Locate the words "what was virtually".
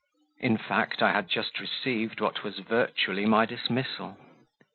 2.21-3.27